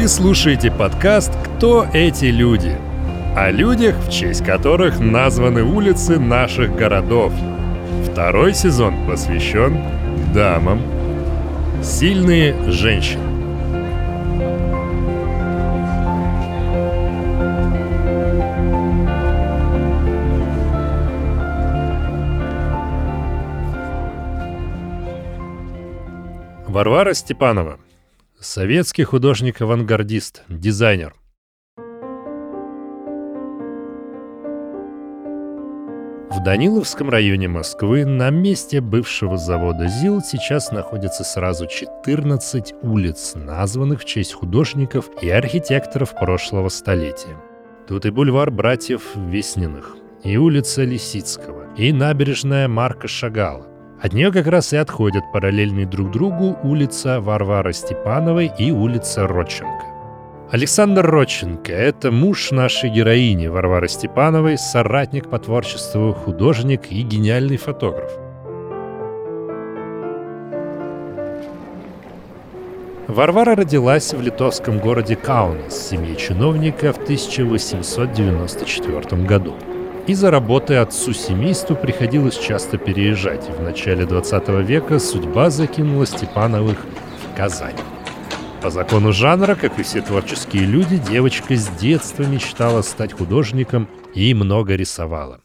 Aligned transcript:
Вы 0.00 0.08
слушаете 0.08 0.70
подкаст 0.70 1.30
«Кто 1.44 1.86
эти 1.92 2.24
люди?» 2.24 2.74
О 3.36 3.50
людях, 3.50 3.94
в 3.96 4.10
честь 4.10 4.42
которых 4.42 4.98
названы 4.98 5.62
улицы 5.62 6.18
наших 6.18 6.74
городов. 6.74 7.34
Второй 8.10 8.54
сезон 8.54 9.06
посвящен 9.06 9.76
дамам. 10.32 10.80
Сильные 11.82 12.54
женщины. 12.70 13.20
Варвара 26.66 27.12
Степанова. 27.12 27.78
Советский 28.42 29.04
художник-авангардист, 29.04 30.44
дизайнер. 30.48 31.14
В 36.30 36.42
Даниловском 36.42 37.10
районе 37.10 37.48
Москвы 37.48 38.06
на 38.06 38.30
месте 38.30 38.80
бывшего 38.80 39.36
завода 39.36 39.88
ЗИЛ 39.88 40.22
сейчас 40.22 40.72
находится 40.72 41.22
сразу 41.22 41.66
14 41.66 42.76
улиц, 42.80 43.32
названных 43.34 44.00
в 44.00 44.04
честь 44.06 44.32
художников 44.32 45.10
и 45.20 45.28
архитекторов 45.28 46.14
прошлого 46.18 46.70
столетия. 46.70 47.36
Тут 47.86 48.06
и 48.06 48.10
бульвар 48.10 48.50
братьев 48.50 49.02
Весниных, 49.16 49.96
и 50.24 50.38
улица 50.38 50.84
Лисицкого, 50.84 51.74
и 51.76 51.92
набережная 51.92 52.68
Марка 52.68 53.06
Шагала, 53.06 53.66
от 54.02 54.14
нее 54.14 54.32
как 54.32 54.46
раз 54.46 54.72
и 54.72 54.76
отходят 54.76 55.30
параллельные 55.32 55.86
друг 55.86 56.10
другу 56.10 56.56
улица 56.62 57.20
Варвары 57.20 57.74
Степановой 57.74 58.50
и 58.58 58.72
улица 58.72 59.26
Родченко. 59.26 59.84
Александр 60.50 61.06
Родченко– 61.06 61.72
это 61.74 62.10
муж 62.10 62.50
нашей 62.50 62.90
героини 62.90 63.46
Варвары 63.46 63.88
Степановой, 63.88 64.58
соратник 64.58 65.28
по 65.28 65.38
творчеству, 65.38 66.12
художник 66.12 66.90
и 66.90 67.02
гениальный 67.02 67.56
фотограф. 67.56 68.10
Варвара 73.06 73.54
родилась 73.54 74.12
в 74.14 74.22
литовском 74.22 74.78
городе 74.78 75.16
Каунас, 75.16 75.90
семье 75.90 76.16
чиновника 76.16 76.92
в 76.92 76.98
1894 76.98 79.22
году. 79.24 79.54
Из-за 80.10 80.32
работы 80.32 80.74
отцу 80.74 81.12
семейству 81.12 81.76
приходилось 81.76 82.36
часто 82.36 82.78
переезжать, 82.78 83.48
и 83.48 83.52
в 83.52 83.62
начале 83.62 84.04
20 84.06 84.48
века 84.66 84.98
судьба 84.98 85.50
закинула 85.50 86.04
Степановых 86.04 86.78
в 86.80 87.36
Казань. 87.36 87.76
По 88.60 88.70
закону 88.70 89.12
жанра, 89.12 89.54
как 89.54 89.78
и 89.78 89.84
все 89.84 90.02
творческие 90.02 90.64
люди, 90.64 90.96
девочка 90.96 91.54
с 91.54 91.68
детства 91.78 92.24
мечтала 92.24 92.82
стать 92.82 93.12
художником 93.12 93.88
и 94.12 94.34
много 94.34 94.74
рисовала. 94.74 95.38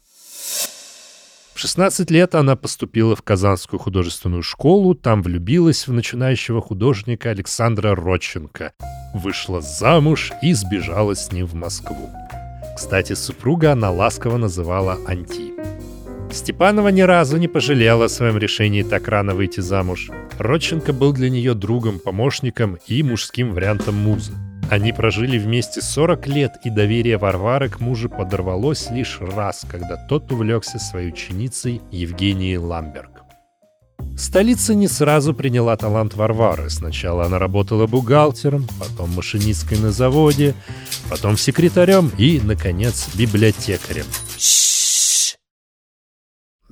В 1.54 1.60
16 1.60 2.10
лет 2.10 2.34
она 2.34 2.56
поступила 2.56 3.14
в 3.14 3.22
Казанскую 3.22 3.78
художественную 3.78 4.42
школу, 4.42 4.96
там 4.96 5.22
влюбилась 5.22 5.86
в 5.86 5.92
начинающего 5.92 6.60
художника 6.60 7.30
Александра 7.30 7.94
Родченко, 7.94 8.72
вышла 9.14 9.60
замуж 9.60 10.32
и 10.42 10.52
сбежала 10.54 11.14
с 11.14 11.30
ним 11.30 11.46
в 11.46 11.54
Москву. 11.54 12.10
Кстати, 12.76 13.14
супруга 13.14 13.72
она 13.72 13.90
ласково 13.90 14.36
называла 14.36 14.98
Анти. 15.06 15.54
Степанова 16.30 16.88
ни 16.88 17.00
разу 17.00 17.38
не 17.38 17.48
пожалела 17.48 18.04
о 18.04 18.08
своем 18.08 18.36
решении 18.36 18.82
так 18.82 19.08
рано 19.08 19.34
выйти 19.34 19.60
замуж. 19.60 20.10
Родченко 20.38 20.92
был 20.92 21.14
для 21.14 21.30
нее 21.30 21.54
другом, 21.54 21.98
помощником 21.98 22.76
и 22.86 23.02
мужским 23.02 23.54
вариантом 23.54 23.94
музы. 23.94 24.32
Они 24.70 24.92
прожили 24.92 25.38
вместе 25.38 25.80
40 25.80 26.26
лет, 26.26 26.52
и 26.64 26.70
доверие 26.70 27.16
Варвары 27.16 27.70
к 27.70 27.80
мужу 27.80 28.10
подорвалось 28.10 28.90
лишь 28.90 29.20
раз, 29.20 29.64
когда 29.70 29.96
тот 30.08 30.30
увлекся 30.30 30.78
своей 30.78 31.08
ученицей 31.08 31.80
Евгенией 31.90 32.58
Ламберг. 32.58 33.15
Столица 34.16 34.74
не 34.74 34.88
сразу 34.88 35.34
приняла 35.34 35.76
талант 35.76 36.14
Варвары. 36.14 36.70
Сначала 36.70 37.26
она 37.26 37.38
работала 37.38 37.86
бухгалтером, 37.86 38.66
потом 38.80 39.10
машинисткой 39.10 39.78
на 39.78 39.90
заводе, 39.92 40.54
потом 41.10 41.36
секретарем 41.36 42.10
и, 42.16 42.40
наконец, 42.42 43.10
библиотекарем. 43.14 44.06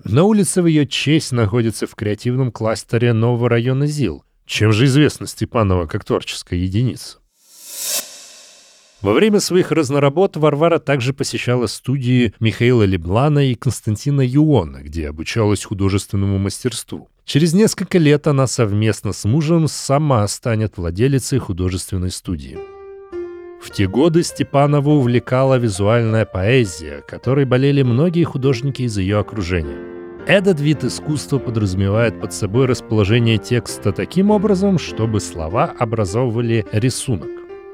На 0.02 0.24
улице 0.24 0.62
в 0.62 0.66
ее 0.66 0.86
честь 0.86 1.32
находится 1.32 1.86
в 1.86 1.94
креативном 1.94 2.50
кластере 2.50 3.12
нового 3.12 3.48
района 3.50 3.86
ЗИЛ. 3.86 4.24
Чем 4.46 4.72
же 4.72 4.86
известна 4.86 5.26
Степанова 5.26 5.86
как 5.86 6.04
творческая 6.04 6.58
единица? 6.58 7.18
Во 9.02 9.12
время 9.12 9.40
своих 9.40 9.70
разноработ 9.70 10.38
Варвара 10.38 10.78
также 10.78 11.12
посещала 11.12 11.66
студии 11.66 12.32
Михаила 12.40 12.84
Леблана 12.84 13.50
и 13.50 13.54
Константина 13.54 14.22
Юона, 14.22 14.82
где 14.82 15.08
обучалась 15.10 15.64
художественному 15.64 16.38
мастерству. 16.38 17.10
Через 17.24 17.54
несколько 17.54 17.98
лет 17.98 18.26
она 18.26 18.46
совместно 18.46 19.12
с 19.12 19.24
мужем 19.24 19.66
сама 19.66 20.26
станет 20.28 20.76
владелицей 20.76 21.38
художественной 21.38 22.10
студии. 22.10 22.58
В 23.62 23.70
те 23.70 23.88
годы 23.88 24.22
Степанова 24.22 24.90
увлекала 24.90 25.56
визуальная 25.56 26.26
поэзия, 26.26 27.02
которой 27.08 27.46
болели 27.46 27.82
многие 27.82 28.24
художники 28.24 28.82
из 28.82 28.98
ее 28.98 29.18
окружения. 29.18 29.78
Этот 30.26 30.60
вид 30.60 30.84
искусства 30.84 31.38
подразумевает 31.38 32.20
под 32.20 32.34
собой 32.34 32.66
расположение 32.66 33.38
текста 33.38 33.92
таким 33.92 34.30
образом, 34.30 34.78
чтобы 34.78 35.20
слова 35.20 35.72
образовывали 35.78 36.66
рисунок. 36.72 37.28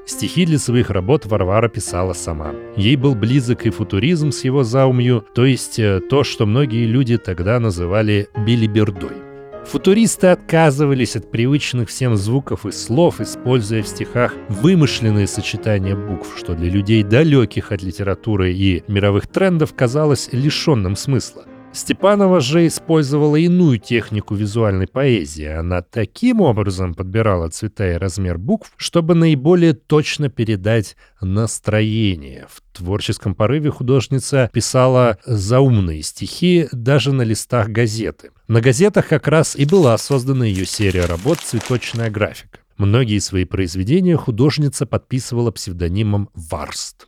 Стихи 0.05 0.45
для 0.45 0.59
своих 0.59 0.89
работ 0.89 1.25
Варвара 1.25 1.67
писала 1.67 2.13
сама. 2.13 2.53
Ей 2.77 2.95
был 2.95 3.15
близок 3.15 3.65
и 3.65 3.69
футуризм 3.69 4.31
с 4.31 4.43
его 4.45 4.63
заумью, 4.63 5.25
то 5.35 5.45
есть 5.45 5.77
э, 5.77 5.99
то, 6.09 6.23
что 6.23 6.45
многие 6.45 6.85
люди 6.85 7.17
тогда 7.17 7.59
называли 7.59 8.27
билибердой. 8.45 9.30
Футуристы 9.65 10.27
отказывались 10.27 11.15
от 11.15 11.31
привычных 11.31 11.89
всем 11.89 12.17
звуков 12.17 12.65
и 12.65 12.71
слов, 12.71 13.21
используя 13.21 13.83
в 13.83 13.87
стихах 13.87 14.33
вымышленные 14.49 15.27
сочетания 15.27 15.95
букв, 15.95 16.37
что 16.37 16.55
для 16.55 16.69
людей, 16.69 17.03
далеких 17.03 17.71
от 17.71 17.81
литературы 17.81 18.51
и 18.51 18.83
мировых 18.87 19.27
трендов, 19.27 19.73
казалось 19.73 20.29
лишенным 20.31 20.95
смысла. 20.95 21.45
Степанова 21.73 22.41
же 22.41 22.67
использовала 22.67 23.37
иную 23.37 23.79
технику 23.79 24.35
визуальной 24.35 24.87
поэзии. 24.87 25.45
Она 25.45 25.81
таким 25.81 26.41
образом 26.41 26.93
подбирала 26.93 27.49
цвета 27.49 27.93
и 27.93 27.97
размер 27.97 28.37
букв, 28.37 28.73
чтобы 28.75 29.15
наиболее 29.15 29.73
точно 29.73 30.29
передать 30.29 30.97
настроение. 31.21 32.47
В 32.49 32.61
творческом 32.77 33.35
порыве 33.35 33.71
художница 33.71 34.49
писала 34.53 35.17
заумные 35.25 36.01
стихи 36.01 36.67
даже 36.73 37.13
на 37.13 37.21
листах 37.21 37.69
газеты. 37.69 38.31
На 38.49 38.59
газетах 38.59 39.07
как 39.07 39.29
раз 39.29 39.55
и 39.55 39.65
была 39.65 39.97
создана 39.97 40.45
ее 40.45 40.65
серия 40.65 41.05
работ 41.05 41.39
«Цветочная 41.39 42.09
графика». 42.09 42.59
Многие 42.77 43.19
свои 43.19 43.45
произведения 43.45 44.17
художница 44.17 44.85
подписывала 44.85 45.51
псевдонимом 45.51 46.29
«Варст». 46.33 47.07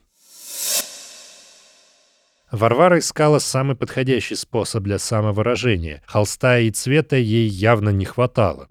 Варвара 2.54 3.00
искала 3.00 3.40
самый 3.40 3.76
подходящий 3.76 4.36
способ 4.36 4.84
для 4.84 5.00
самовыражения. 5.00 6.04
Холста 6.06 6.60
и 6.60 6.70
цвета 6.70 7.16
ей 7.16 7.48
явно 7.48 7.90
не 7.90 8.06
хватало. 8.06 8.68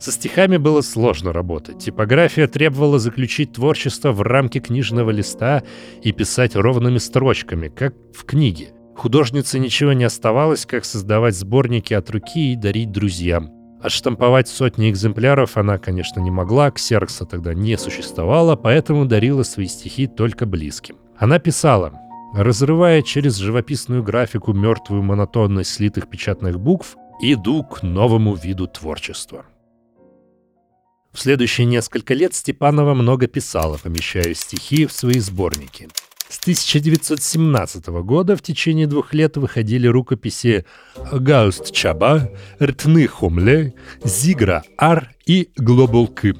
Со 0.00 0.10
стихами 0.10 0.56
было 0.56 0.80
сложно 0.80 1.34
работать. 1.34 1.80
Типография 1.80 2.46
требовала 2.46 2.98
заключить 2.98 3.52
творчество 3.52 4.12
в 4.12 4.22
рамки 4.22 4.58
книжного 4.58 5.10
листа 5.10 5.64
и 6.02 6.12
писать 6.12 6.56
ровными 6.56 6.96
строчками, 6.96 7.68
как 7.68 7.94
в 8.14 8.24
книге. 8.24 8.68
Художнице 8.96 9.58
ничего 9.58 9.92
не 9.92 10.04
оставалось, 10.04 10.64
как 10.64 10.86
создавать 10.86 11.36
сборники 11.36 11.92
от 11.92 12.08
руки 12.08 12.54
и 12.54 12.56
дарить 12.56 12.90
друзьям. 12.90 13.50
Отштамповать 13.82 14.48
сотни 14.48 14.90
экземпляров 14.90 15.58
она, 15.58 15.76
конечно, 15.76 16.20
не 16.20 16.30
могла, 16.30 16.70
ксерокса 16.70 17.26
тогда 17.26 17.52
не 17.52 17.76
существовало, 17.76 18.56
поэтому 18.56 19.04
дарила 19.04 19.42
свои 19.42 19.66
стихи 19.66 20.06
только 20.06 20.46
близким. 20.46 20.96
Она 21.18 21.40
писала, 21.40 21.92
разрывая 22.32 23.02
через 23.02 23.36
живописную 23.36 24.04
графику 24.04 24.52
мертвую 24.52 25.02
монотонность 25.02 25.70
слитых 25.70 26.08
печатных 26.08 26.60
букв, 26.60 26.96
иду 27.20 27.64
к 27.64 27.82
новому 27.82 28.36
виду 28.36 28.68
творчества. 28.68 29.44
В 31.12 31.18
следующие 31.18 31.66
несколько 31.66 32.14
лет 32.14 32.34
Степанова 32.34 32.94
много 32.94 33.26
писала, 33.26 33.78
помещая 33.82 34.34
стихи 34.34 34.86
в 34.86 34.92
свои 34.92 35.18
сборники. 35.18 35.88
С 36.28 36.38
1917 36.40 37.86
года 37.86 38.36
в 38.36 38.42
течение 38.42 38.86
двух 38.86 39.14
лет 39.14 39.36
выходили 39.38 39.88
рукописи 39.88 40.66
«Гауст 41.10 41.72
Чаба», 41.72 42.30
«Ртны 42.62 43.06
Хумле», 43.08 43.74
«Зигра 44.04 44.62
Ар» 44.76 45.10
и 45.26 45.50
«Глобал 45.56 46.06
Кым». 46.06 46.36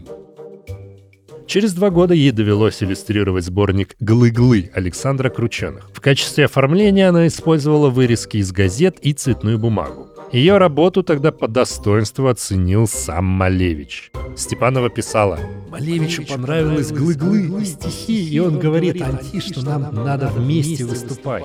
Через 1.48 1.72
два 1.72 1.88
года 1.88 2.12
ей 2.12 2.30
довелось 2.30 2.82
иллюстрировать 2.82 3.42
сборник 3.42 3.96
«Глы-глы» 4.00 4.70
Александра 4.74 5.30
Крученых. 5.30 5.90
В 5.94 6.00
качестве 6.02 6.44
оформления 6.44 7.08
она 7.08 7.26
использовала 7.26 7.88
вырезки 7.88 8.36
из 8.36 8.52
газет 8.52 8.98
и 9.00 9.14
цветную 9.14 9.58
бумагу. 9.58 10.08
Ее 10.30 10.58
работу 10.58 11.02
тогда 11.02 11.32
по 11.32 11.48
достоинству 11.48 12.26
оценил 12.26 12.86
сам 12.86 13.24
Малевич. 13.24 14.12
Степанова 14.36 14.90
писала, 14.90 15.38
«Малевичу 15.70 16.26
понравилось 16.26 16.92
глы-глы 16.92 17.62
и 17.62 17.64
стихи, 17.64 18.28
и 18.28 18.38
он 18.40 18.58
говорит 18.58 19.00
Анти, 19.00 19.40
что 19.40 19.64
нам 19.64 19.88
надо 19.94 20.28
вместе 20.28 20.84
выступать». 20.84 21.44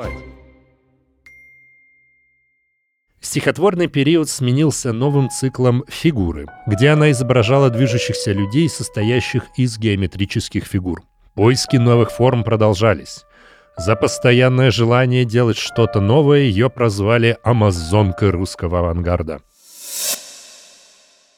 Стихотворный 3.34 3.88
период 3.88 4.30
сменился 4.30 4.94
новым 4.94 5.28
циклом 5.28 5.84
«Фигуры», 5.88 6.46
где 6.68 6.90
она 6.90 7.10
изображала 7.10 7.72
движущихся 7.72 8.32
людей, 8.32 8.70
состоящих 8.70 9.46
из 9.58 9.80
геометрических 9.80 10.66
фигур. 10.66 11.02
Поиски 11.34 11.78
новых 11.78 12.12
форм 12.12 12.44
продолжались. 12.44 13.24
За 13.76 13.96
постоянное 13.96 14.70
желание 14.70 15.26
делать 15.26 15.58
что-то 15.58 16.00
новое 16.00 16.42
ее 16.42 16.70
прозвали 16.70 17.40
«Амазонкой 17.44 18.30
русского 18.30 18.82
авангарда». 18.82 19.42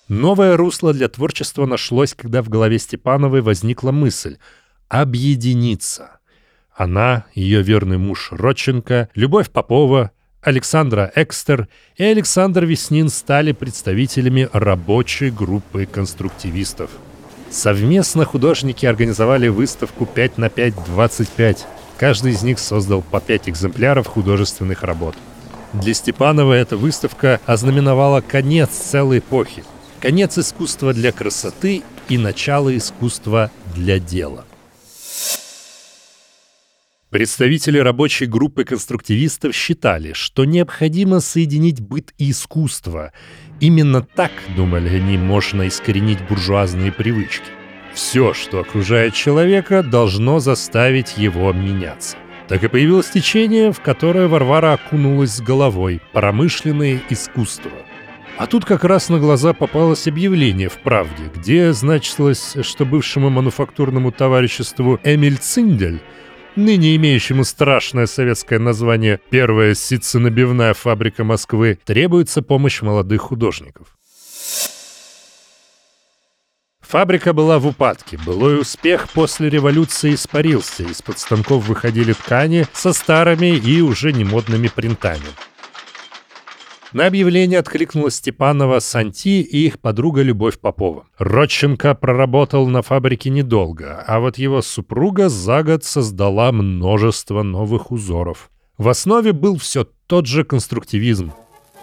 Новое 0.09 0.57
русло 0.57 0.91
для 0.91 1.07
творчества 1.07 1.65
нашлось, 1.65 2.13
когда 2.13 2.41
в 2.41 2.49
голове 2.49 2.77
Степановой 2.77 3.39
возникла 3.39 3.93
мысль 3.93 4.35
«объединиться». 4.89 6.19
Она, 6.75 7.23
ее 7.35 7.61
верный 7.61 7.97
муж 7.97 8.33
Родченко, 8.33 9.07
Любовь 9.15 9.49
Попова, 9.49 10.11
Александра 10.45 11.11
Экстер 11.15 11.67
и 11.97 12.03
Александр 12.03 12.65
Веснин 12.65 13.09
стали 13.09 13.51
представителями 13.51 14.47
рабочей 14.53 15.31
группы 15.31 15.87
конструктивистов. 15.87 16.91
Совместно 17.49 18.25
художники 18.25 18.85
организовали 18.85 19.47
выставку 19.47 20.05
5 20.05 20.37
на 20.37 20.49
5 20.49 20.85
25. 20.85 21.65
Каждый 21.97 22.33
из 22.33 22.43
них 22.43 22.59
создал 22.59 23.01
по 23.01 23.19
5 23.19 23.49
экземпляров 23.49 24.05
художественных 24.05 24.83
работ. 24.83 25.15
Для 25.73 25.95
Степанова 25.95 26.53
эта 26.53 26.77
выставка 26.77 27.41
ознаменовала 27.47 28.21
конец 28.21 28.69
целой 28.69 29.19
эпохи. 29.19 29.63
Конец 29.99 30.37
искусства 30.37 30.93
для 30.93 31.11
красоты 31.11 31.81
и 32.07 32.19
начало 32.19 32.77
искусства 32.77 33.49
для 33.73 33.97
дела. 33.97 34.45
Представители 37.15 37.77
рабочей 37.77 38.25
группы 38.25 38.65
конструктивистов 38.65 39.55
считали, 39.55 40.11
что 40.11 40.43
необходимо 40.43 41.21
соединить 41.21 41.79
быт 41.79 42.13
и 42.17 42.31
искусство. 42.31 43.13
Именно 43.61 44.01
так, 44.01 44.33
думали 44.57 44.89
они, 44.89 45.17
можно 45.17 45.65
искоренить 45.65 46.19
буржуазные 46.27 46.91
привычки. 46.91 47.45
Все, 47.93 48.33
что 48.33 48.59
окружает 48.59 49.13
человека, 49.13 49.81
должно 49.81 50.39
заставить 50.39 51.17
его 51.17 51.53
меняться. 51.53 52.17
Так 52.49 52.65
и 52.65 52.67
появилось 52.67 53.11
течение, 53.11 53.71
в 53.71 53.79
которое 53.79 54.27
Варвара 54.27 54.73
окунулась 54.73 55.35
с 55.35 55.39
головой– 55.39 56.01
промышленное 56.11 57.01
искусство. 57.09 57.71
А 58.37 58.45
тут 58.45 58.65
как 58.65 58.83
раз 58.83 59.07
на 59.07 59.19
глаза 59.19 59.53
попалось 59.53 60.05
объявление 60.09 60.67
в 60.67 60.79
«Правде», 60.79 61.31
где 61.33 61.71
значилось, 61.71 62.57
что 62.61 62.83
бывшему 62.83 63.29
мануфактурному 63.29 64.11
товариществу 64.11 64.99
Эмиль 65.05 65.37
Циндель 65.37 66.01
ныне 66.55 66.95
имеющему 66.95 67.43
страшное 67.43 68.05
советское 68.05 68.59
название 68.59 69.19
«Первая 69.29 69.73
ситценабивная 69.75 70.73
фабрика 70.73 71.23
Москвы», 71.23 71.79
требуется 71.83 72.41
помощь 72.41 72.81
молодых 72.81 73.21
художников. 73.21 73.95
Фабрика 76.81 77.33
была 77.33 77.59
в 77.59 77.67
упадке. 77.67 78.17
Былой 78.25 78.61
успех 78.61 79.09
после 79.09 79.49
революции 79.49 80.13
испарился. 80.13 80.83
Из-под 80.83 81.19
станков 81.19 81.67
выходили 81.67 82.13
ткани 82.13 82.67
со 82.73 82.93
старыми 82.93 83.57
и 83.57 83.81
уже 83.81 84.13
немодными 84.13 84.67
принтами. 84.67 85.25
На 86.95 87.07
объявление 87.07 87.59
откликнулась 87.59 88.15
Степанова 88.15 88.79
Санти 88.79 89.41
и 89.41 89.65
их 89.65 89.81
подруга 89.81 90.21
Любовь 90.21 90.59
Попова. 90.59 91.03
Родченко 91.17 91.93
проработал 91.93 92.67
на 92.67 92.81
фабрике 92.81 93.29
недолго, 93.29 94.01
а 94.07 94.21
вот 94.21 94.37
его 94.37 94.61
супруга 94.61 95.27
за 95.27 95.61
год 95.63 95.83
создала 95.83 96.53
множество 96.53 97.43
новых 97.43 97.91
узоров. 97.91 98.49
В 98.77 98.87
основе 98.87 99.33
был 99.33 99.57
все 99.57 99.85
тот 100.07 100.25
же 100.25 100.45
конструктивизм. 100.45 101.33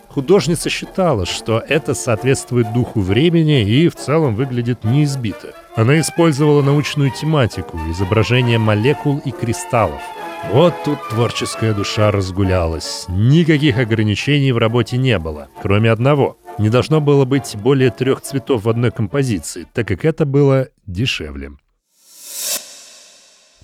Художница 0.08 0.70
считала, 0.70 1.26
что 1.26 1.58
это 1.58 1.92
соответствует 1.92 2.72
духу 2.72 3.02
времени 3.02 3.68
и 3.68 3.90
в 3.90 3.96
целом 3.96 4.34
выглядит 4.34 4.82
неизбито. 4.82 5.54
Она 5.76 6.00
использовала 6.00 6.62
научную 6.62 7.10
тематику, 7.10 7.78
изображение 7.90 8.56
молекул 8.56 9.20
и 9.22 9.30
кристаллов– 9.30 10.00
вот 10.50 10.74
тут 10.84 10.98
творческая 11.08 11.72
душа 11.72 12.10
разгулялась. 12.10 13.06
Никаких 13.08 13.78
ограничений 13.78 14.52
в 14.52 14.58
работе 14.58 14.96
не 14.96 15.18
было, 15.18 15.48
кроме 15.62 15.90
одного. 15.90 16.38
Не 16.58 16.68
должно 16.68 17.00
было 17.00 17.24
быть 17.24 17.56
более 17.56 17.90
трех 17.90 18.20
цветов 18.20 18.64
в 18.64 18.68
одной 18.68 18.90
композиции, 18.90 19.66
так 19.72 19.88
как 19.88 20.04
это 20.04 20.26
было 20.26 20.68
дешевле. 20.86 21.52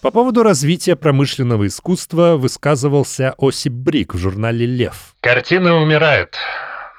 По 0.01 0.11
поводу 0.13 0.45
развития 0.45 0.95
промышленного 0.95 1.67
искусства 1.67 2.37
высказывался 2.37 3.35
Осип 3.37 3.73
Брик 3.73 4.15
в 4.15 4.19
журнале 4.19 4.65
«Лев». 4.65 5.15
«Картина 5.21 5.77
умирает 5.77 6.37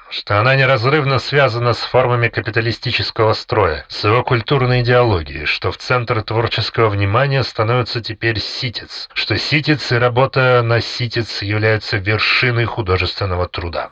что 0.09 0.39
она 0.39 0.55
неразрывно 0.55 1.19
связана 1.19 1.73
с 1.73 1.79
формами 1.79 2.27
капиталистического 2.27 3.33
строя, 3.33 3.85
с 3.89 4.03
его 4.03 4.23
культурной 4.23 4.81
идеологией, 4.81 5.45
что 5.45 5.71
в 5.71 5.77
центр 5.77 6.21
творческого 6.23 6.89
внимания 6.89 7.43
становится 7.43 8.01
теперь 8.01 8.39
ситец, 8.39 9.09
что 9.13 9.37
ситец 9.37 9.91
и 9.91 9.95
работа 9.95 10.61
на 10.63 10.81
ситец 10.81 11.41
являются 11.41 11.97
вершиной 11.97 12.65
художественного 12.65 13.47
труда. 13.47 13.91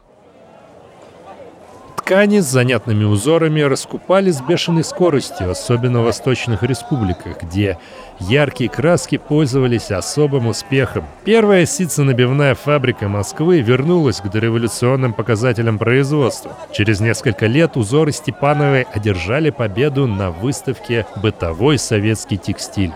Ткани 2.08 2.40
с 2.40 2.46
занятными 2.46 3.04
узорами 3.04 3.60
раскупали 3.60 4.32
с 4.32 4.40
бешеной 4.40 4.86
скоростью, 4.86 5.52
особенно 5.52 6.00
в 6.00 6.06
восточных 6.06 6.64
республиках, 6.64 7.44
где 7.44 7.78
яркие 8.22 8.70
краски 8.70 9.18
пользовались 9.18 9.92
особым 9.92 10.48
успехом. 10.48 11.04
Первая 11.26 11.66
ситценабивная 11.66 12.56
фабрика 12.56 13.10
Москвы 13.10 13.60
вернулась 13.60 14.22
к 14.22 14.32
дореволюционным 14.32 15.12
показателям 15.12 15.78
производства. 15.78 16.58
Через 16.72 17.02
несколько 17.02 17.46
лет 17.46 17.76
узоры 17.76 18.14
Степановой 18.14 18.84
одержали 18.84 19.50
победу 19.50 20.08
на 20.08 20.32
выставке 20.32 21.06
«Бытовой 21.18 21.78
советский 21.78 22.38
текстиль». 22.38 22.94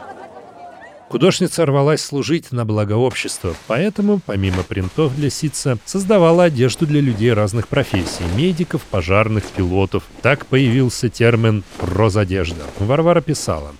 Художница 1.12 1.66
рвалась 1.66 2.02
служить 2.02 2.54
на 2.54 2.63
благо 2.63 2.94
общества, 2.94 3.54
поэтому, 3.68 4.22
помимо 4.25 4.63
принтов 4.63 5.13
для 5.13 5.30
ситца, 5.30 5.77
создавала 5.84 6.46
одежду 6.46 6.88
для 6.88 7.01
людей 7.01 7.34
разных 7.34 7.68
профессий– 7.68 8.24
медиков, 8.38 8.82
пожарных, 8.84 9.44
пилотов. 9.44 10.03
Так 10.22 10.46
появился 10.46 11.10
термин 11.10 11.65
«прозодежда». 11.80 12.63
Варвара 12.80 13.20
писала 13.20 13.74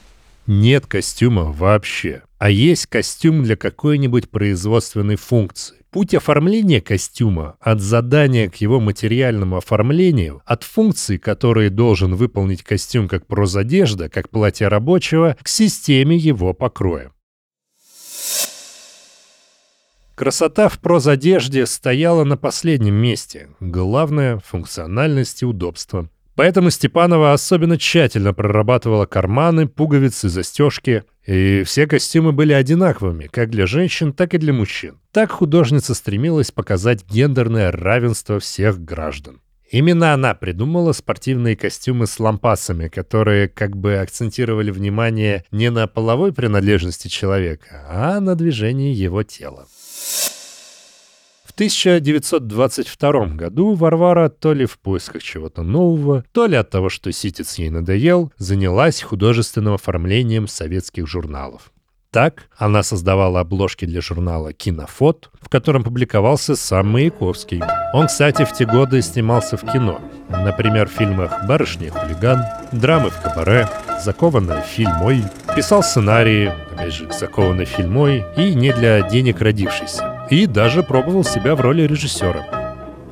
«Нет 0.46 0.88
костюма 0.88 1.44
вообще, 1.44 2.24
а 2.38 2.50
есть 2.50 2.88
костюм 2.88 3.44
для 3.44 3.56
какой-нибудь 3.56 4.30
производственной 4.30 5.16
функции. 5.16 5.78
Путь 5.90 6.14
оформления 6.14 6.82
костюма 6.82 7.56
от 7.62 7.80
задания 7.80 8.50
к 8.50 8.58
его 8.58 8.82
материальному 8.82 9.56
оформлению, 9.56 10.42
от 10.46 10.64
функций, 10.64 11.18
которые 11.18 11.70
должен 11.70 12.16
выполнить 12.16 12.62
костюм 12.62 13.08
как 13.08 13.26
прозодежда, 13.26 14.10
как 14.10 14.30
платье 14.30 14.68
рабочего, 14.68 15.38
к 15.42 15.48
системе 15.48 16.18
его 16.18 16.54
покроя. 16.54 17.14
Красота 20.22 20.70
в 20.70 20.78
прозодежде 20.78 21.66
стояла 21.66 22.24
на 22.26 22.38
последнем 22.38 22.94
месте. 22.94 23.50
Главное— 23.60 24.40
функциональность 24.46 25.42
и 25.42 25.48
удобство. 25.48 26.10
Поэтому 26.36 26.70
Степанова 26.70 27.34
особенно 27.34 27.80
тщательно 27.80 28.32
прорабатывала 28.32 29.08
карманы, 29.08 29.68
пуговицы, 29.68 30.30
застежки. 30.30 31.06
И 31.26 31.64
все 31.64 31.88
костюмы 31.88 32.34
были 32.34 32.54
одинаковыми, 32.54 33.30
как 33.32 33.50
для 33.50 33.66
женщин, 33.66 34.14
так 34.14 34.36
и 34.36 34.38
для 34.38 34.54
мужчин. 34.54 35.00
Так 35.12 35.32
художница 35.32 35.96
стремилась 35.96 36.52
показать 36.52 37.04
гендерное 37.10 37.72
равенство 37.72 38.40
всех 38.40 38.80
граждан. 38.80 39.42
Именно 39.72 40.14
она 40.14 40.36
придумала 40.36 40.92
спортивные 40.92 41.56
костюмы 41.56 42.06
с 42.06 42.20
лампасами, 42.20 42.90
которые 42.90 43.48
как 43.48 43.76
бы 43.76 43.96
акцентировали 43.96 44.70
внимание 44.70 45.46
не 45.50 45.72
на 45.72 45.88
половой 45.88 46.32
принадлежности 46.32 47.08
человека, 47.08 47.88
а 47.90 48.20
на 48.20 48.36
движении 48.36 48.94
его 48.94 49.24
тела. 49.24 49.66
В 51.52 51.54
1922 51.54 53.26
году 53.36 53.74
Варвара 53.74 54.30
то 54.30 54.54
ли 54.54 54.66
в 54.66 54.80
поисках 54.80 55.22
чего-то 55.22 55.64
нового, 55.64 56.24
то 56.32 56.46
ли 56.46 56.56
от 56.56 56.70
того, 56.70 56.88
что 56.88 57.12
ситец 57.12 57.56
ей 57.56 57.70
надоел, 57.70 58.32
занялась 58.38 59.02
художественным 59.02 59.74
оформлением 59.74 60.48
советских 60.48 61.08
журналов. 61.08 61.74
Так 62.10 62.44
она 62.58 62.84
создавала 62.84 63.42
обложки 63.42 63.84
для 63.84 64.00
журнала 64.00 64.54
«Кинофот», 64.54 65.30
в 65.42 65.50
котором 65.50 65.84
публиковался 65.84 66.56
сам 66.56 66.88
Маяковский. 66.88 67.62
Он, 67.94 68.08
кстати, 68.08 68.46
в 68.46 68.54
те 68.54 68.66
годы 68.66 69.02
снимался 69.02 69.58
в 69.58 69.70
кино. 69.70 70.00
Например, 70.30 70.88
в 70.88 70.94
фильмах 70.94 71.46
«Барышня 71.48 71.88
и 71.88 71.90
хулиган», 71.90 72.46
«Драмы 72.72 73.10
в 73.10 73.22
кабаре», 73.22 73.68
закованная 74.02 74.62
фильмой, 74.62 75.24
писал 75.56 75.84
сценарии, 75.84 76.54
опять 76.74 76.94
же, 76.94 77.12
закованной 77.12 77.66
фильмой 77.66 78.26
и 78.38 78.56
не 78.56 78.74
для 78.74 79.02
денег 79.02 79.42
родившийся, 79.42 80.11
и 80.32 80.48
даже 80.48 80.82
пробовал 80.82 81.24
себя 81.24 81.56
в 81.56 81.62
роли 81.62 81.84
режиссера. 81.84 82.46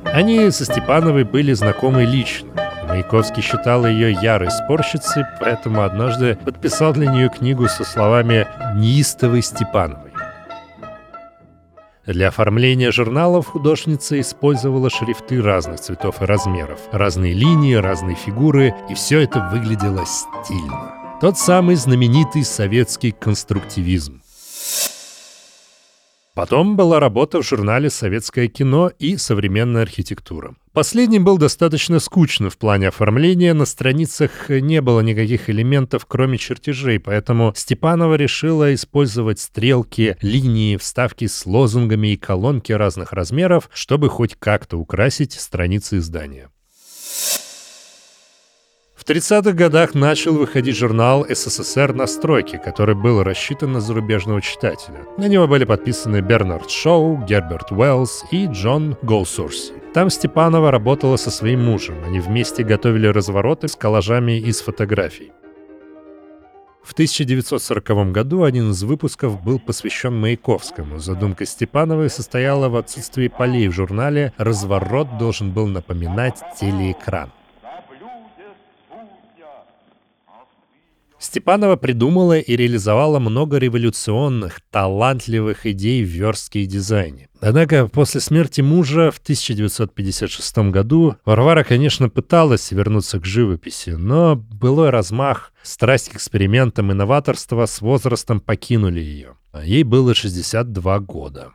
Они 0.04 0.50
со 0.50 0.64
Степановой 0.64 1.24
были 1.24 1.52
знакомы 1.52 2.04
лично. 2.04 2.48
Маяковский 2.88 3.42
считал 3.42 3.86
ее 3.86 4.12
ярой 4.12 4.50
спорщицей, 4.50 5.22
поэтому 5.38 5.82
однажды 5.82 6.36
подписал 6.44 6.92
для 6.92 7.08
нее 7.12 7.28
книгу 7.28 7.68
со 7.68 7.84
словами 7.84 8.48
«Неистовой 8.74 9.42
Степановой». 9.42 10.10
Для 12.06 12.28
оформления 12.28 12.90
журналов 12.90 13.46
художница 13.46 14.18
использовала 14.18 14.90
шрифты 14.90 15.40
разных 15.40 15.78
цветов 15.78 16.22
и 16.22 16.24
размеров, 16.24 16.80
разные 16.90 17.34
линии, 17.34 17.74
разные 17.74 18.16
фигуры, 18.16 18.74
и 18.88 18.94
все 18.94 19.20
это 19.20 19.48
выглядело 19.52 20.04
стильно. 20.06 20.94
Тот 21.20 21.38
самый 21.38 21.76
знаменитый 21.76 22.42
советский 22.42 23.12
конструктивизм. 23.12 24.20
Потом 26.40 26.74
была 26.74 27.00
работа 27.00 27.42
в 27.42 27.46
журнале 27.46 27.90
«Советское 27.90 28.48
кино» 28.48 28.90
и 28.98 29.18
«Современная 29.18 29.82
архитектура». 29.82 30.54
Последний 30.72 31.18
был 31.18 31.36
достаточно 31.36 31.98
скучно 31.98 32.48
в 32.48 32.56
плане 32.56 32.88
оформления, 32.88 33.52
на 33.52 33.66
страницах 33.66 34.48
не 34.48 34.80
было 34.80 35.00
никаких 35.00 35.50
элементов, 35.50 36.06
кроме 36.06 36.38
чертежей, 36.38 36.98
поэтому 36.98 37.52
Степанова 37.54 38.14
решила 38.14 38.72
использовать 38.72 39.38
стрелки, 39.38 40.16
линии, 40.22 40.78
вставки 40.78 41.26
с 41.26 41.44
лозунгами 41.44 42.14
и 42.14 42.16
колонки 42.16 42.72
разных 42.72 43.12
размеров, 43.12 43.68
чтобы 43.74 44.08
хоть 44.08 44.34
как-то 44.34 44.78
украсить 44.78 45.34
страницы 45.34 45.98
издания. 45.98 46.48
В 49.10 49.12
30-х 49.12 49.54
годах 49.54 49.94
начал 49.94 50.34
выходить 50.34 50.76
журнал 50.76 51.26
«СССР 51.28 51.92
на 51.92 52.06
стройке», 52.06 52.58
который 52.58 52.94
был 52.94 53.24
рассчитан 53.24 53.72
на 53.72 53.80
зарубежного 53.80 54.40
читателя. 54.40 55.04
На 55.18 55.26
него 55.26 55.48
были 55.48 55.64
подписаны 55.64 56.20
Бернард 56.20 56.70
Шоу, 56.70 57.16
Герберт 57.26 57.72
Уэллс 57.72 58.26
и 58.30 58.46
Джон 58.46 58.96
Голсурси. 59.02 59.72
Там 59.94 60.10
Степанова 60.10 60.70
работала 60.70 61.16
со 61.16 61.32
своим 61.32 61.64
мужем. 61.64 61.96
Они 62.06 62.20
вместе 62.20 62.62
готовили 62.62 63.08
развороты 63.08 63.66
с 63.66 63.74
коллажами 63.74 64.38
из 64.38 64.60
фотографий. 64.60 65.32
В 66.84 66.92
1940 66.92 68.12
году 68.12 68.44
один 68.44 68.70
из 68.70 68.84
выпусков 68.84 69.42
был 69.42 69.58
посвящен 69.58 70.20
Маяковскому. 70.20 71.00
Задумка 71.00 71.46
Степановой 71.46 72.10
состояла 72.10 72.68
в 72.68 72.76
отсутствии 72.76 73.26
полей 73.26 73.66
в 73.66 73.72
журнале 73.72 74.32
«Разворот 74.36 75.18
должен 75.18 75.50
был 75.50 75.66
напоминать 75.66 76.40
телеэкран». 76.60 77.32
Степанова 81.20 81.76
придумала 81.76 82.38
и 82.38 82.56
реализовала 82.56 83.18
много 83.18 83.58
революционных, 83.58 84.60
талантливых 84.70 85.66
идей 85.66 86.02
в 86.02 86.08
верстке 86.08 86.62
и 86.62 86.66
дизайне. 86.66 87.28
Однако 87.40 87.88
после 87.88 88.20
смерти 88.20 88.62
мужа 88.62 89.10
в 89.10 89.18
1956 89.18 90.58
году 90.70 91.16
Варвара, 91.26 91.62
конечно, 91.62 92.08
пыталась 92.08 92.70
вернуться 92.70 93.20
к 93.20 93.26
живописи, 93.26 93.90
но 93.90 94.34
былой 94.34 94.88
размах, 94.88 95.52
страсть 95.62 96.08
к 96.08 96.16
экспериментам 96.16 96.90
и 96.90 96.94
новаторство 96.94 97.66
с 97.66 97.82
возрастом 97.82 98.40
покинули 98.40 99.00
ее. 99.00 99.36
Ей 99.62 99.82
было 99.82 100.14
62 100.14 101.00
года. 101.00 101.52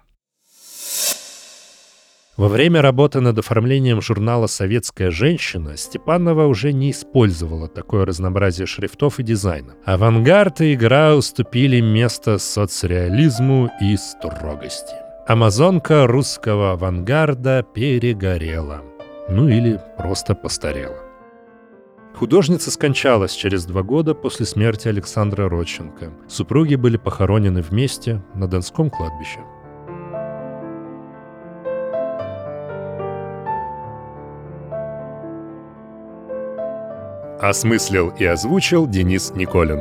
Во 2.37 2.49
время 2.49 2.81
работы 2.81 3.21
над 3.21 3.39
оформлением 3.39 4.01
журнала 4.01 4.47
«Советская 4.47 5.09
женщина» 5.09 5.77
Степанова 5.77 6.47
уже 6.47 6.73
не 6.73 6.91
использовала 6.91 7.69
такое 7.69 8.05
разнообразие 8.05 8.67
шрифтов 8.67 9.19
и 9.19 9.23
дизайна. 9.23 9.75
Авангард 9.85 10.59
и 10.59 10.73
игра 10.73 11.15
уступили 11.15 11.79
место 11.79 12.37
соцреализму 12.37 13.71
и 13.79 13.95
строгости. 13.95 14.95
Амазонка 15.27 16.07
русского 16.07 16.73
авангарда 16.73 17.65
перегорела. 17.73 18.81
Ну 19.29 19.47
или 19.47 19.79
просто 19.97 20.35
постарела. 20.35 20.97
Художница 22.15 22.69
скончалась 22.69 23.33
через 23.33 23.65
два 23.65 23.81
года 23.81 24.13
после 24.13 24.45
смерти 24.45 24.89
Александра 24.89 25.47
Родченко. 25.47 26.11
Супруги 26.27 26.75
были 26.75 26.97
похоронены 26.97 27.61
вместе 27.61 28.21
на 28.33 28.49
Донском 28.49 28.89
кладбище. 28.89 29.39
Осмыслил 37.39 38.13
и 38.17 38.23
озвучил 38.23 38.87
Денис 38.87 39.31
Николин. 39.31 39.79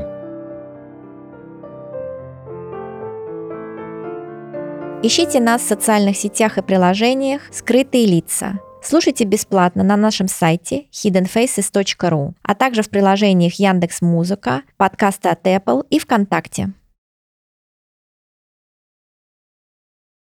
Ищите 5.04 5.38
нас 5.38 5.62
в 5.62 5.68
социальных 5.68 6.16
сетях 6.16 6.58
и 6.58 6.62
приложениях 6.62 7.42
«Скрытые 7.52 8.06
лица». 8.06 8.58
Слушайте 8.82 9.25
бесплатно 9.25 9.84
на 9.84 9.96
нашем 9.96 10.28
сайте 10.28 10.87
hiddenfaces.ru, 10.92 12.32
а 12.42 12.54
также 12.54 12.82
в 12.82 12.90
приложениях 12.90 13.54
Яндекс 13.54 14.02
Музыка, 14.02 14.62
подкасты 14.76 15.28
от 15.28 15.46
Apple 15.46 15.87
и 15.90 15.99
ВКонтакте. 15.99 16.73